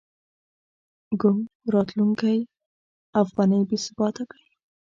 ګونګ 1.21 1.41
راتلونکی 1.73 2.37
افغانۍ 3.21 3.61
بې 3.69 3.77
ثباته 3.85 4.23
کړې. 4.29 4.45